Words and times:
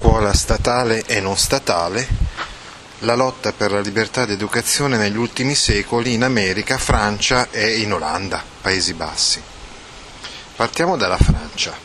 Scuola 0.00 0.32
statale 0.32 1.02
e 1.06 1.20
non 1.20 1.36
statale. 1.36 2.06
La 3.00 3.16
lotta 3.16 3.52
per 3.52 3.72
la 3.72 3.80
libertà 3.80 4.26
di 4.26 4.32
educazione 4.32 4.96
negli 4.96 5.16
ultimi 5.16 5.56
secoli 5.56 6.12
in 6.12 6.22
America, 6.22 6.78
Francia 6.78 7.48
e 7.50 7.80
in 7.80 7.92
Olanda, 7.92 8.40
Paesi 8.60 8.94
Bassi. 8.94 9.42
Partiamo 10.54 10.96
dalla 10.96 11.18
Francia. 11.18 11.76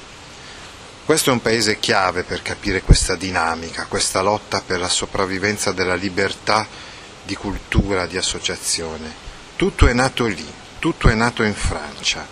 Questo 1.03 1.31
è 1.31 1.33
un 1.33 1.41
paese 1.41 1.79
chiave 1.79 2.21
per 2.21 2.43
capire 2.43 2.83
questa 2.83 3.15
dinamica, 3.15 3.87
questa 3.87 4.21
lotta 4.21 4.61
per 4.63 4.79
la 4.79 4.89
sopravvivenza 4.89 5.71
della 5.71 5.95
libertà 5.95 6.67
di 7.23 7.35
cultura, 7.35 8.05
di 8.05 8.17
associazione. 8.17 9.11
Tutto 9.55 9.87
è 9.87 9.93
nato 9.93 10.27
lì, 10.27 10.53
tutto 10.77 11.09
è 11.09 11.15
nato 11.15 11.41
in 11.41 11.55
Francia. 11.55 12.27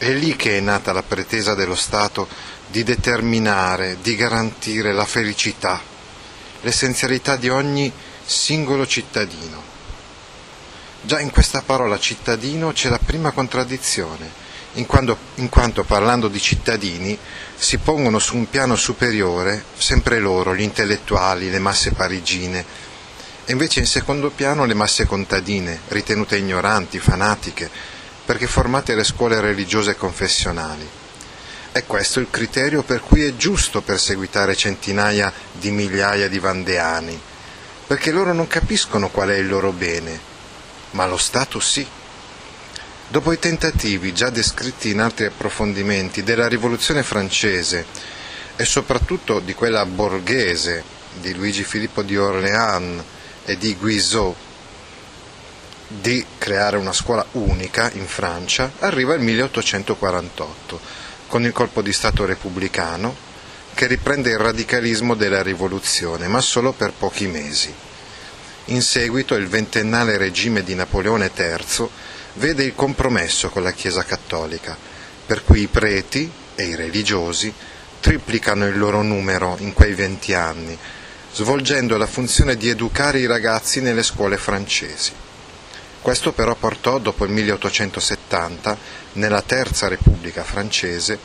È 0.00 0.10
lì 0.12 0.34
che 0.34 0.56
è 0.56 0.60
nata 0.60 0.94
la 0.94 1.02
pretesa 1.02 1.54
dello 1.54 1.74
Stato 1.74 2.26
di 2.68 2.82
determinare, 2.82 3.98
di 4.00 4.16
garantire 4.16 4.94
la 4.94 5.04
felicità, 5.04 5.78
l'essenzialità 6.62 7.36
di 7.36 7.50
ogni 7.50 7.92
singolo 8.24 8.86
cittadino. 8.86 9.62
Già 11.02 11.20
in 11.20 11.30
questa 11.30 11.60
parola 11.60 11.98
cittadino 11.98 12.72
c'è 12.72 12.88
la 12.88 12.98
prima 12.98 13.32
contraddizione, 13.32 14.26
in 14.76 14.86
quanto, 14.86 15.18
in 15.34 15.50
quanto, 15.50 15.84
parlando 15.84 16.28
di 16.28 16.40
cittadini 16.40 17.18
si 17.54 17.76
pongono 17.76 18.18
su 18.18 18.36
un 18.36 18.48
piano 18.48 18.76
superiore 18.76 19.64
sempre 19.76 20.18
loro, 20.18 20.56
gli 20.56 20.62
intellettuali, 20.62 21.50
le 21.50 21.58
masse 21.58 21.92
parigine, 21.92 22.64
e 23.44 23.52
invece 23.52 23.80
in 23.80 23.86
secondo 23.86 24.30
piano 24.30 24.64
le 24.64 24.72
masse 24.72 25.04
contadine, 25.04 25.78
ritenute 25.88 26.38
ignoranti, 26.38 26.98
fanatiche, 26.98 27.89
perché 28.30 28.46
formate 28.46 28.92
alle 28.92 29.02
scuole 29.02 29.40
religiose 29.40 29.96
confessionali. 29.96 30.88
È 31.72 31.82
questo 31.82 32.20
il 32.20 32.28
criterio 32.30 32.84
per 32.84 33.00
cui 33.00 33.24
è 33.24 33.34
giusto 33.34 33.80
perseguitare 33.80 34.54
centinaia 34.54 35.32
di 35.50 35.72
migliaia 35.72 36.28
di 36.28 36.38
vandeani, 36.38 37.20
perché 37.88 38.12
loro 38.12 38.32
non 38.32 38.46
capiscono 38.46 39.08
qual 39.08 39.30
è 39.30 39.34
il 39.34 39.48
loro 39.48 39.72
bene, 39.72 40.16
ma 40.92 41.08
lo 41.08 41.16
Stato 41.16 41.58
sì. 41.58 41.84
Dopo 43.08 43.32
i 43.32 43.40
tentativi 43.40 44.14
già 44.14 44.30
descritti 44.30 44.90
in 44.90 45.00
altri 45.00 45.24
approfondimenti 45.24 46.22
della 46.22 46.46
rivoluzione 46.46 47.02
francese 47.02 47.84
e 48.54 48.64
soprattutto 48.64 49.40
di 49.40 49.54
quella 49.54 49.84
borghese 49.86 50.84
di 51.14 51.34
Luigi 51.34 51.64
Filippo 51.64 52.02
di 52.02 52.16
Orléans 52.16 53.02
e 53.44 53.58
di 53.58 53.74
Guizot 53.74 54.49
di 55.92 56.24
creare 56.38 56.76
una 56.76 56.92
scuola 56.92 57.26
unica 57.32 57.90
in 57.94 58.06
Francia, 58.06 58.70
arriva 58.78 59.14
il 59.14 59.20
1848 59.20 60.80
con 61.26 61.44
il 61.44 61.52
colpo 61.52 61.80
di 61.80 61.92
Stato 61.92 62.24
repubblicano 62.24 63.28
che 63.74 63.86
riprende 63.86 64.30
il 64.30 64.38
radicalismo 64.38 65.14
della 65.14 65.42
rivoluzione, 65.42 66.26
ma 66.26 66.40
solo 66.40 66.72
per 66.72 66.92
pochi 66.92 67.26
mesi. 67.28 67.72
In 68.66 68.82
seguito 68.82 69.34
il 69.34 69.46
ventennale 69.46 70.16
regime 70.16 70.62
di 70.62 70.74
Napoleone 70.74 71.30
III 71.34 71.88
vede 72.34 72.64
il 72.64 72.74
compromesso 72.74 73.48
con 73.48 73.62
la 73.62 73.72
Chiesa 73.72 74.04
cattolica, 74.04 74.76
per 75.24 75.44
cui 75.44 75.62
i 75.62 75.66
preti 75.68 76.30
e 76.56 76.64
i 76.64 76.74
religiosi 76.74 77.52
triplicano 78.00 78.66
il 78.66 78.76
loro 78.76 79.02
numero 79.02 79.56
in 79.60 79.72
quei 79.72 79.94
venti 79.94 80.34
anni, 80.34 80.76
svolgendo 81.32 81.96
la 81.96 82.06
funzione 82.06 82.56
di 82.56 82.68
educare 82.68 83.20
i 83.20 83.26
ragazzi 83.26 83.80
nelle 83.80 84.02
scuole 84.02 84.36
francesi. 84.36 85.12
Questo 86.00 86.32
però 86.32 86.54
portò, 86.54 86.98
dopo 86.98 87.26
il 87.26 87.30
1870, 87.30 88.76
nella 89.14 89.42
Terza 89.42 89.86
Repubblica 89.86 90.42
francese, 90.42 91.18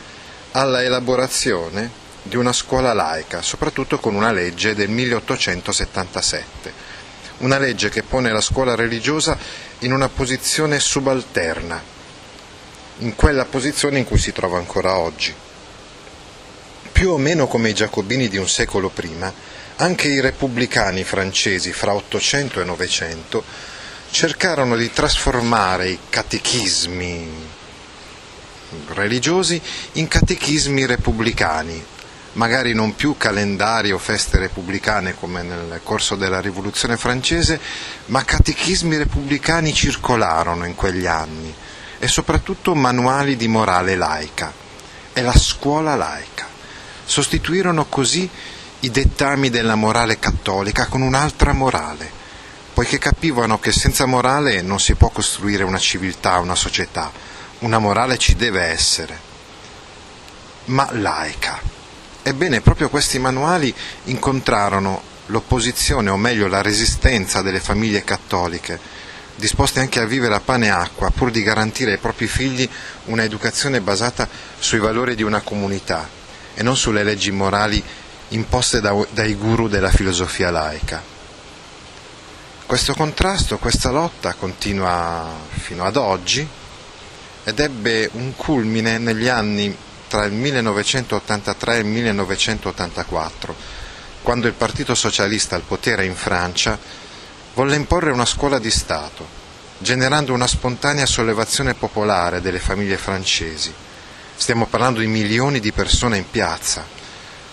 alla 0.52 0.84
elaborazione 0.84 2.04
di 2.22 2.36
una 2.36 2.52
scuola 2.52 2.92
laica, 2.94 3.42
soprattutto 3.42 4.00
con 4.00 4.16
una 4.16 4.32
legge 4.32 4.76
del 4.76 4.90
1877, 4.90 6.74
una 7.38 7.58
legge 7.58 7.90
che 7.90 8.04
pone 8.04 8.32
la 8.32 8.42
scuola 8.42 8.76
religiosa 8.76 9.38
in 9.80 9.94
una 9.94 10.10
posizione 10.10 10.80
subalterna, 10.80 11.82
in 13.00 13.16
quella 13.16 13.46
posizione 13.46 14.00
in 14.00 14.06
cui 14.06 14.18
si 14.18 14.34
trova 14.34 14.58
ancora 14.58 14.98
oggi. 14.98 15.34
Più 16.92 17.12
o 17.12 17.18
meno 17.18 17.48
come 17.48 17.70
i 17.70 17.74
giacobini 17.74 18.28
di 18.28 18.38
un 18.38 18.50
secolo 18.50 18.90
prima, 18.90 19.32
anche 19.78 20.08
i 20.10 20.20
repubblicani 20.20 21.04
francesi 21.04 21.72
fra 21.72 21.94
800 21.94 22.60
e 22.60 22.64
900 22.64 23.44
cercarono 24.10 24.76
di 24.76 24.92
trasformare 24.92 25.90
i 25.90 26.00
catechismi 26.10 27.54
religiosi 28.90 29.62
in 29.94 30.08
catechismi 30.08 30.86
repubblicani, 30.86 31.84
magari 32.34 32.74
non 32.74 32.96
più 32.96 33.16
calendari 33.18 33.92
o 33.92 33.98
feste 33.98 34.38
repubblicane 34.40 35.16
come 35.16 35.44
nel 35.44 35.80
corso 35.84 36.16
della 36.16 36.42
rivoluzione 36.42 36.98
francese, 36.98 37.60
ma 38.08 38.24
catechismi 38.24 38.98
repubblicani 38.98 39.74
circolarono 39.74 40.66
in 40.66 40.76
quegli 40.76 41.06
anni 41.06 41.54
e 41.98 42.08
soprattutto 42.08 42.76
manuali 42.76 43.36
di 43.36 43.48
morale 43.48 43.96
laica 43.96 44.52
e 45.14 45.22
la 45.22 45.36
scuola 45.36 45.96
laica. 45.96 46.48
Sostituirono 47.06 47.86
così 47.86 48.30
i 48.82 48.92
dettami 48.92 49.50
della 49.50 49.76
morale 49.76 50.20
cattolica 50.20 50.88
con 50.88 51.02
un'altra 51.02 51.54
morale, 51.54 52.24
poiché 52.76 52.98
capivano 52.98 53.58
che 53.58 53.72
senza 53.72 54.06
morale 54.06 54.62
non 54.62 54.82
si 54.82 54.96
può 54.96 55.08
costruire 55.08 55.64
una 55.64 55.78
civiltà, 55.78 56.40
una 56.40 56.56
società, 56.56 57.10
una 57.60 57.80
morale 57.80 58.18
ci 58.18 58.36
deve 58.36 58.64
essere, 58.64 59.18
ma 60.66 60.86
laica. 60.92 61.58
Ebbene, 62.22 62.60
proprio 62.60 62.90
questi 62.90 63.18
manuali 63.18 63.74
incontrarono 64.06 65.02
l'opposizione, 65.28 66.10
o 66.10 66.18
meglio 66.18 66.50
la 66.50 66.62
resistenza 66.62 67.42
delle 67.42 67.62
famiglie 67.62 68.04
cattoliche, 68.04 68.78
disposte 69.38 69.80
anche 69.80 70.02
a 70.02 70.06
vivere 70.06 70.36
a 70.36 70.42
pane 70.42 70.66
e 70.66 70.72
acqua 70.72 71.12
pur 71.12 71.32
di 71.32 71.44
garantire 71.44 71.94
ai 71.94 71.98
propri 71.98 72.28
figli 72.28 72.70
un'educazione 73.06 73.80
basata 73.80 74.28
sui 74.60 74.80
valori 74.80 75.16
di 75.16 75.24
una 75.24 75.40
comunità 75.40 76.10
e 76.54 76.62
non 76.62 76.76
sulle 76.76 77.04
leggi 77.04 77.32
morali 77.32 77.82
imposte 78.30 78.82
da, 78.82 78.94
dai 79.12 79.34
guru 79.36 79.70
della 79.70 79.92
filosofia 79.92 80.52
laica. 80.52 81.15
Questo 82.66 82.96
contrasto, 82.96 83.60
questa 83.60 83.92
lotta 83.92 84.34
continua 84.34 85.30
fino 85.50 85.86
ad 85.86 85.98
oggi 85.98 86.46
ed 87.44 87.60
ebbe 87.60 88.10
un 88.14 88.36
culmine 88.36 88.98
negli 88.98 89.28
anni 89.28 89.78
tra 90.08 90.26
il 90.26 90.34
1983 90.34 91.76
e 91.76 91.80
il 91.80 91.86
1984, 91.86 93.56
quando 94.24 94.48
il 94.48 94.54
Partito 94.54 94.96
Socialista 94.96 95.56
al 95.56 95.62
potere 95.62 96.06
in 96.06 96.16
Francia 96.16 96.76
volle 97.54 97.76
imporre 97.76 98.10
una 98.10 98.26
scuola 98.26 98.58
di 98.58 98.72
Stato, 98.72 99.28
generando 99.78 100.34
una 100.34 100.48
spontanea 100.48 101.06
sollevazione 101.06 101.76
popolare 101.76 102.42
delle 102.42 102.60
famiglie 102.60 102.98
francesi. 102.98 103.72
Stiamo 104.36 104.66
parlando 104.66 105.02
di 105.02 105.08
milioni 105.08 105.60
di 105.60 105.72
persone 105.72 106.18
in 106.18 106.30
piazza, 106.32 106.84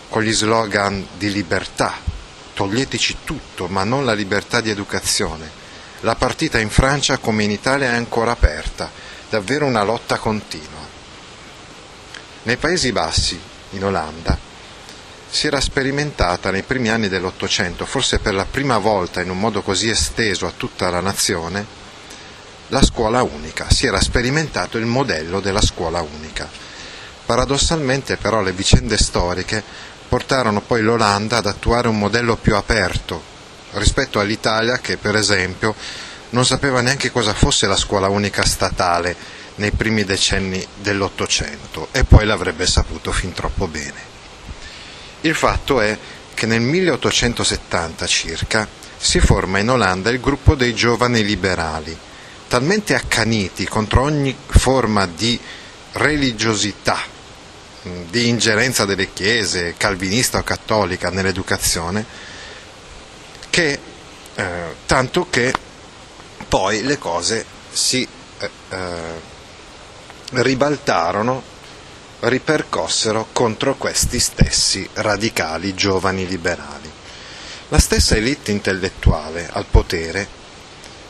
con 0.09 0.23
gli 0.23 0.33
slogan 0.33 1.07
di 1.19 1.31
libertà, 1.31 2.12
toglieteci 2.55 3.19
tutto, 3.25 3.69
ma 3.69 3.85
non 3.85 4.05
la 4.05 4.13
libertà 4.13 4.61
di 4.61 4.71
educazione. 4.71 5.61
La 6.01 6.15
partita 6.15 6.59
in 6.59 6.71
Francia 6.71 7.19
come 7.19 7.45
in 7.45 7.51
Italia 7.51 7.93
è 7.93 7.95
ancora 7.95 8.33
aperta, 8.33 8.91
davvero 9.29 9.67
una 9.67 9.83
lotta 9.83 10.19
continua. 10.19 10.81
Nei 12.45 12.57
Paesi 12.57 12.91
Bassi, 12.93 13.41
in 13.71 13.85
Olanda, 13.85 14.37
si 15.31 15.47
era 15.47 15.61
sperimentata 15.61 16.51
nei 16.51 16.63
primi 16.63 16.91
anni 16.91 17.09
dell'Ottocento, 17.09 17.87
forse 17.87 18.19
per 18.19 18.35
la 18.35 18.45
prima 18.45 18.79
volta 18.79 19.23
in 19.23 19.31
un 19.31 19.39
modo 19.39 19.63
così 19.63 19.89
esteso 19.89 20.47
a 20.47 20.53
tutta 20.55 20.91
la 20.91 21.01
nazione, 21.01 21.65
la 22.69 22.83
scuola 22.83 23.23
unica, 23.23 23.71
si 23.71 23.87
era 23.87 24.01
sperimentato 24.01 24.77
il 24.79 24.87
modello 24.87 25.41
della 25.41 25.63
scuola 25.63 26.01
unica. 26.01 26.49
Paradossalmente 27.25 28.17
però 28.17 28.43
le 28.43 28.53
vicende 28.53 28.99
storiche 28.99 29.63
portarono 30.13 30.61
poi 30.61 30.83
l'Olanda 30.83 31.39
ad 31.39 31.47
attuare 31.47 31.89
un 31.89 31.99
modello 31.99 32.37
più 32.37 32.55
aperto 32.55 33.23
rispetto 33.71 34.21
all'Italia 34.21 34.77
che 34.77 34.99
per 34.99 35.17
esempio 35.17 35.75
non 36.31 36.45
sapeva 36.45 36.83
neanche 36.83 37.11
cosa 37.11 37.33
fosse 37.33 37.67
la 37.67 37.79
scuola 37.79 38.11
unica 38.11 38.45
statale 38.45 39.17
nei 39.55 39.71
primi 39.71 40.05
decenni 40.05 40.63
dell'Ottocento 40.83 41.89
e 41.93 42.05
poi 42.05 42.27
l'avrebbe 42.27 42.67
saputo 42.67 43.11
fin 43.11 43.33
troppo 43.33 43.67
bene. 43.69 44.01
Il 45.23 45.35
fatto 45.35 45.81
è 45.81 45.97
che 46.35 46.45
nel 46.45 46.61
1870 46.61 48.07
circa 48.07 48.69
si 48.99 49.19
forma 49.19 49.61
in 49.61 49.71
Olanda 49.71 50.11
il 50.11 50.21
gruppo 50.21 50.55
dei 50.55 50.75
giovani 50.75 51.25
liberali, 51.25 51.97
talmente 52.49 52.95
accaniti 52.95 53.67
contro 53.67 54.03
ogni 54.03 54.37
forma 54.47 55.07
di 55.07 55.41
religiosità, 55.93 56.99
di 57.83 58.29
ingerenza 58.29 58.85
delle 58.85 59.13
chiese, 59.13 59.75
calvinista 59.77 60.39
o 60.39 60.43
cattolica, 60.43 61.11
nell'educazione, 61.11 62.05
che, 63.51 63.79
eh, 64.35 64.75
tanto 64.87 65.27
che 65.29 65.53
poi 66.49 66.83
le 66.83 66.99
cose 66.99 67.45
si 67.71 68.07
eh, 68.39 68.51
eh 68.71 69.31
ribaltarono, 70.33 71.43
ripercossero 72.21 73.29
contro 73.33 73.75
questi 73.77 74.19
stessi 74.19 74.89
radicali 74.95 75.75
giovani 75.75 76.27
liberali. 76.27 76.91
La 77.69 77.79
stessa 77.79 78.17
elite 78.17 78.51
intellettuale 78.51 79.49
al 79.51 79.67
potere 79.71 80.41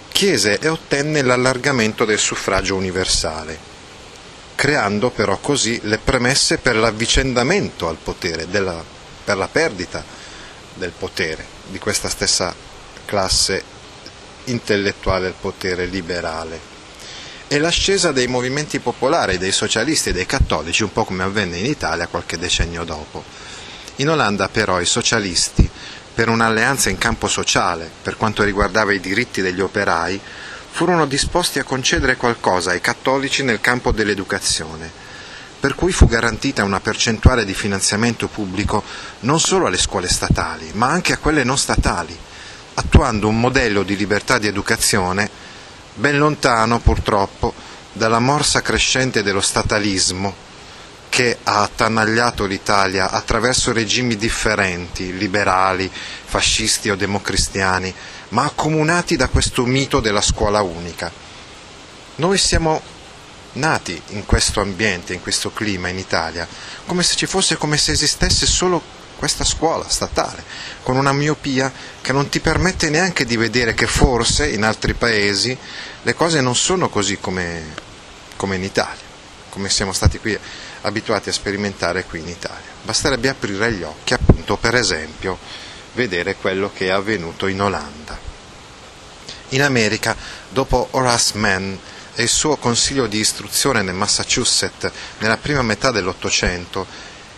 chiese 0.09 0.59
e 0.59 0.69
ottenne 0.69 1.23
l'allargamento 1.23 2.05
del 2.05 2.19
suffragio 2.19 2.77
universale, 2.77 3.59
creando 4.63 5.11
però 5.11 5.39
così 5.39 5.81
le 5.83 5.99
premesse 5.99 6.59
per 6.59 6.77
l'avvicendamento 6.77 7.89
al 7.89 7.97
potere, 8.01 8.47
della, 8.49 8.81
per 9.25 9.37
la 9.37 9.49
perdita 9.49 10.05
del 10.75 10.93
potere 10.97 11.45
di 11.67 11.81
questa 11.81 12.09
stessa 12.09 12.55
classe 13.05 13.61
intellettuale 14.45 15.27
al 15.27 15.35
potere 15.41 15.87
liberale 15.87 16.61
e 17.49 17.59
l'ascesa 17.59 18.13
dei 18.13 18.29
movimenti 18.29 18.79
popolari, 18.79 19.37
dei 19.37 19.51
socialisti 19.51 20.11
e 20.11 20.13
dei 20.13 20.27
cattolici, 20.27 20.85
un 20.85 20.93
po' 20.93 21.05
come 21.05 21.25
avvenne 21.25 21.59
in 21.59 21.67
Italia 21.67 22.07
qualche 22.07 22.39
decennio 22.39 22.85
dopo. 22.85 23.25
In 23.97 24.11
Olanda 24.11 24.49
però 24.49 24.81
i 24.81 24.87
socialisti, 24.87 25.69
per 26.15 26.29
un'alleanza 26.29 26.89
in 26.89 26.99
campo 26.99 27.27
sociale, 27.27 27.91
per 28.01 28.17
quanto 28.17 28.45
riguardava 28.45 28.93
i 28.93 29.01
diritti 29.01 29.43
degli 29.43 29.61
operai, 29.61 30.21
furono 30.73 31.05
disposti 31.05 31.59
a 31.59 31.65
concedere 31.65 32.17
qualcosa 32.17 32.71
ai 32.71 32.81
cattolici 32.81 33.43
nel 33.43 33.61
campo 33.61 33.93
dell'educazione, 33.93 34.91
per 35.61 35.75
cui 35.75 35.93
fu 35.93 36.09
garantita 36.09 36.65
una 36.65 36.81
percentuale 36.81 37.45
di 37.45 37.53
finanziamento 37.53 38.27
pubblico 38.27 38.83
non 39.21 39.39
solo 39.39 39.67
alle 39.67 39.77
scuole 39.77 40.09
statali, 40.09 40.71
ma 40.73 40.89
anche 40.89 41.13
a 41.13 41.19
quelle 41.19 41.45
non 41.45 41.59
statali, 41.59 42.19
attuando 42.75 43.29
un 43.29 43.39
modello 43.39 43.83
di 43.83 43.97
libertà 43.97 44.39
di 44.39 44.47
educazione 44.47 45.29
ben 45.95 46.17
lontano 46.17 46.81
purtroppo 46.81 47.53
dalla 47.93 48.19
morsa 48.19 48.63
crescente 48.63 49.23
dello 49.23 49.43
statalismo 49.43 50.35
che 51.11 51.37
ha 51.43 51.61
attanagliato 51.61 52.47
l'Italia 52.47 53.11
attraverso 53.11 53.71
regimi 53.75 54.17
differenti, 54.17 55.19
liberali, 55.19 55.91
fascisti 55.93 56.89
o 56.89 56.97
democristiani, 56.97 57.95
ma 58.33 58.45
accomunati 58.45 59.17
da 59.17 59.29
questo 59.29 59.65
mito 59.65 60.01
della 60.01 60.21
scuola 60.21 60.63
unica. 60.63 61.11
Noi 62.17 62.39
siamo 62.39 62.81
nati 63.53 64.01
in 64.09 64.25
questo 64.25 64.61
ambiente, 64.61 65.13
in 65.13 65.21
questo 65.21 65.53
clima 65.53 65.89
in 65.89 65.99
Italia, 65.99 66.47
come 66.87 67.03
se 67.03 67.15
ci 67.17 67.27
fosse, 67.27 67.57
come 67.57 67.77
se 67.77 67.93
esistesse 67.93 68.47
solo 68.47 69.01
questa 69.17 69.45
scuola 69.45 69.89
statale, 69.89 70.43
con 70.83 70.97
una 70.97 71.13
miopia 71.13 71.71
che 72.01 72.13
non 72.13 72.29
ti 72.29 72.41
permette 72.41 72.91
neanche 72.91 73.25
di 73.25 73.37
vedere 73.37 73.75
che 73.75 73.87
forse 73.87 74.49
in 74.49 74.65
altri 74.65 74.95
paesi 74.95 75.57
le 76.03 76.15
cose 76.15 76.41
non 76.41 76.57
sono 76.57 76.89
così 76.89 77.19
come, 77.19 77.75
come 78.37 78.57
in 78.57 78.65
Italia, 78.65 79.05
come 79.51 79.69
siamo 79.69 79.93
stati 79.93 80.19
qui 80.19 80.37
abituati 80.81 81.29
a 81.29 81.33
sperimentare 81.33 82.05
qui 82.05 82.21
in 82.21 82.29
Italia. 82.29 82.71
Basterebbe 82.83 83.29
aprire 83.29 83.73
gli 83.73 83.83
occhi, 83.83 84.15
appunto, 84.15 84.57
per 84.57 84.75
esempio, 84.75 85.39
vedere 85.95 86.37
quello 86.37 86.71
che 86.73 86.87
è 86.87 86.91
avvenuto 86.91 87.47
in 87.47 87.61
Olanda. 87.61 88.19
In 89.51 89.63
America, 89.63 90.17
dopo 90.49 90.89
Horace 90.93 91.37
Mann 91.39 91.75
e 92.15 92.23
il 92.23 92.29
suo 92.29 92.57
consiglio 92.57 93.07
di 93.07 93.19
istruzione 93.19 93.83
nel 93.83 93.95
Massachusetts 93.95 94.91
nella 95.19 95.37
prima 95.37 95.63
metà 95.63 95.91
dell'Ottocento, 95.91 96.87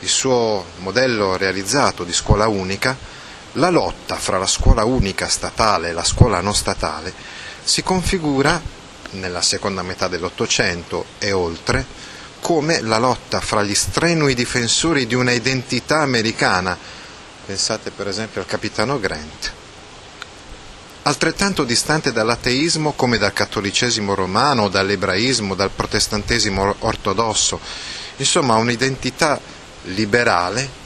il 0.00 0.08
suo 0.08 0.64
modello 0.78 1.36
realizzato 1.36 2.04
di 2.04 2.12
scuola 2.12 2.46
unica, 2.46 2.96
la 3.52 3.70
lotta 3.70 4.16
fra 4.16 4.38
la 4.38 4.46
scuola 4.46 4.84
unica 4.84 5.28
statale 5.28 5.88
e 5.88 5.92
la 5.92 6.04
scuola 6.04 6.40
non 6.40 6.54
statale 6.54 7.12
si 7.64 7.82
configura, 7.82 8.60
nella 9.12 9.40
seconda 9.40 9.82
metà 9.82 10.06
dell'Ottocento 10.06 11.06
e 11.18 11.32
oltre, 11.32 11.84
come 12.40 12.80
la 12.82 12.98
lotta 12.98 13.40
fra 13.40 13.62
gli 13.62 13.74
strenui 13.74 14.34
difensori 14.34 15.06
di 15.06 15.14
una 15.14 15.30
identità 15.30 16.00
americana, 16.00 16.76
pensate 17.44 17.90
per 17.90 18.08
esempio 18.08 18.40
al 18.40 18.46
capitano 18.46 18.98
Grant, 18.98 19.52
altrettanto 21.02 21.64
distante 21.64 22.12
dall'ateismo 22.12 22.92
come 22.92 23.18
dal 23.18 23.32
cattolicesimo 23.32 24.14
romano, 24.14 24.68
dall'ebraismo, 24.68 25.54
dal 25.54 25.70
protestantesimo 25.70 26.76
ortodosso, 26.80 27.60
insomma 28.16 28.56
un'identità 28.56 29.38
liberale 29.84 30.82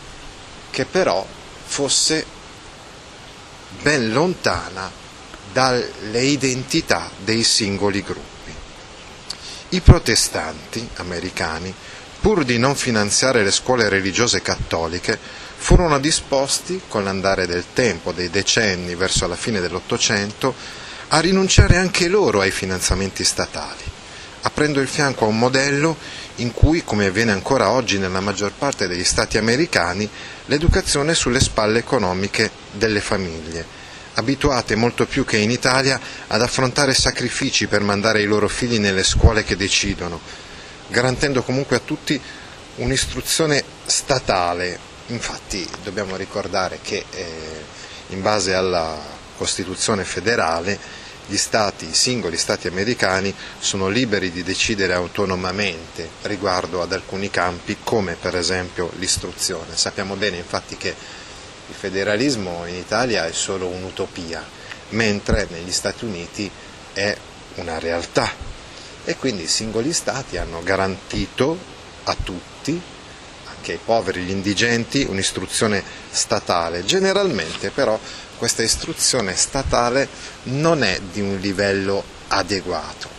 che 0.71 0.85
però 0.85 1.25
fosse 1.67 2.25
ben 3.83 4.13
lontana 4.13 4.91
dalle 5.53 6.23
identità 6.23 7.11
dei 7.19 7.45
singoli 7.45 8.03
gruppi. 8.03 8.53
I 9.71 9.81
protestanti 9.81 10.89
americani, 10.97 11.73
pur 12.21 12.45
di 12.45 12.59
non 12.59 12.75
finanziare 12.75 13.45
le 13.45 13.51
scuole 13.51 13.89
religiose 13.89 14.43
cattoliche, 14.43 15.47
furono 15.59 15.99
disposti, 15.99 16.81
con 16.89 17.05
l'andare 17.05 17.47
del 17.47 17.65
tempo, 17.75 18.13
dei 18.13 18.31
decenni 18.31 18.95
verso 18.95 19.27
la 19.27 19.37
fine 19.37 19.61
dell'Ottocento, 19.61 20.55
a 21.09 21.21
rinunciare 21.21 21.77
anche 21.77 22.09
loro 22.09 22.41
ai 22.41 22.53
finanziamenti 22.53 23.25
statali, 23.25 23.83
aprendo 24.43 24.81
il 24.81 24.89
fianco 24.89 25.25
a 25.25 25.29
un 25.29 25.39
modello 25.39 25.97
in 26.37 26.53
cui, 26.53 26.85
come 26.85 27.07
avviene 27.07 27.33
ancora 27.33 27.71
oggi 27.71 27.99
nella 27.99 28.21
maggior 28.21 28.53
parte 28.57 28.87
degli 28.87 29.05
Stati 29.05 29.37
americani, 29.37 30.09
l'educazione 30.47 31.13
è 31.13 31.15
sulle 31.15 31.41
spalle 31.41 31.81
economiche 31.81 32.51
delle 32.73 33.01
famiglie, 33.01 33.67
abituate 34.15 34.77
molto 34.77 35.07
più 35.07 35.25
che 35.25 35.39
in 35.39 35.51
Italia 35.51 36.01
ad 36.29 36.41
affrontare 36.41 36.95
sacrifici 36.95 37.67
per 37.67 37.83
mandare 37.83 38.23
i 38.23 38.27
loro 38.27 38.49
figli 38.49 38.79
nelle 38.79 39.03
scuole 39.03 39.45
che 39.45 39.57
decidono, 39.57 40.21
garantendo 40.87 41.43
comunque 41.43 41.77
a 41.77 41.81
tutti 41.85 42.19
un'istruzione 42.77 43.63
statale. 43.85 44.88
Infatti 45.09 45.69
dobbiamo 45.83 46.17
ricordare 46.17 46.81
che 46.83 47.05
eh, 47.11 47.65
in 48.09 48.23
base 48.23 48.55
alla 48.55 48.97
Costituzione 49.37 50.05
federale 50.05 50.79
gli 51.27 51.37
stati, 51.37 51.89
i 51.89 51.95
singoli 51.95 52.39
stati 52.39 52.69
americani 52.69 53.35
sono 53.59 53.89
liberi 53.89 54.31
di 54.31 54.43
decidere 54.43 54.95
autonomamente 54.95 56.09
riguardo 56.23 56.81
ad 56.81 56.93
alcuni 56.93 57.31
campi 57.31 57.77
come 57.85 58.15
per 58.15 58.35
esempio 58.35 58.91
l'istruzione. 58.99 59.77
Sappiamo 59.77 60.15
bene 60.17 60.39
infatti 60.39 60.77
che 60.77 60.89
il 60.89 61.75
federalismo 61.75 62.65
in 62.67 62.75
Italia 62.77 63.27
è 63.27 63.33
solo 63.33 63.67
un'utopia, 63.67 64.43
mentre 64.91 65.47
negli 65.51 65.73
Stati 65.73 66.07
Uniti 66.07 66.51
è 66.95 67.15
una 67.57 67.79
realtà 67.79 68.31
e 69.05 69.17
quindi 69.17 69.43
i 69.43 69.49
singoli 69.49 69.93
stati 69.93 70.39
hanno 70.39 70.63
garantito 70.63 71.57
a 72.05 72.17
tutti, 72.23 72.81
anche 73.59 73.73
ai 73.73 73.81
poveri, 73.85 74.21
agli 74.21 74.31
indigenti, 74.31 75.05
un'istruzione 75.09 75.83
statale. 76.11 76.85
Generalmente 76.85 77.71
però 77.71 77.99
questa 78.39 78.63
istruzione 78.63 79.35
statale 79.35 80.09
non 80.45 80.85
è 80.85 81.01
di 81.13 81.21
un 81.21 81.39
livello 81.39 82.03
adeguato. 82.29 83.17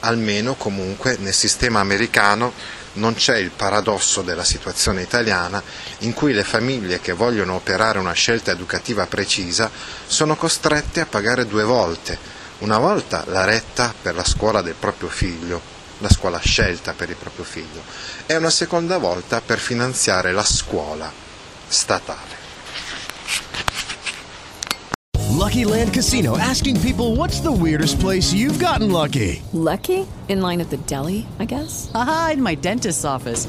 Almeno 0.00 0.54
comunque 0.54 1.16
nel 1.20 1.34
sistema 1.34 1.80
americano 1.80 2.80
non 2.94 3.14
c'è 3.14 3.36
il 3.36 3.50
paradosso 3.50 4.22
della 4.22 4.44
situazione 4.44 5.02
italiana 5.02 5.62
in 5.98 6.12
cui 6.12 6.32
le 6.32 6.44
famiglie 6.44 7.00
che 7.00 7.12
vogliono 7.12 7.54
operare 7.54 7.98
una 7.98 8.12
scelta 8.12 8.50
educativa 8.50 9.06
precisa 9.06 9.70
sono 10.06 10.36
costrette 10.36 11.00
a 11.00 11.06
pagare 11.06 11.46
due 11.46 11.62
volte, 11.62 12.18
una 12.58 12.78
volta 12.78 13.24
la 13.28 13.44
retta 13.44 13.94
per 14.00 14.14
la 14.14 14.24
scuola 14.24 14.60
del 14.60 14.74
proprio 14.78 15.08
figlio, 15.08 15.71
la 16.02 16.10
scuola 16.10 16.38
scelta 16.38 16.92
per 16.92 17.08
il 17.08 17.16
proprio 17.16 17.44
figlio, 17.44 17.82
e 18.26 18.36
una 18.36 18.50
seconda 18.50 18.98
volta 18.98 19.40
per 19.40 19.58
finanziare 19.58 20.32
la 20.32 20.44
scuola 20.44 21.10
statale. 21.66 22.40
Lucky 25.30 25.64
Land 25.64 25.92
Casino 25.92 26.36
asking 26.36 26.78
people 26.80 27.16
what's 27.16 27.40
the 27.40 27.50
weirdest 27.50 27.98
place 27.98 28.32
you've 28.32 28.58
gotten 28.58 28.90
lucky? 28.90 29.42
Lucky? 29.52 30.06
In 30.28 30.40
line 30.40 30.60
at 30.60 30.70
the 30.70 30.76
deli, 30.86 31.26
I 31.40 31.46
guess? 31.46 31.90
Aha, 31.94 32.32
in 32.34 32.42
my 32.42 32.54
dentist's 32.54 33.04
office. 33.04 33.48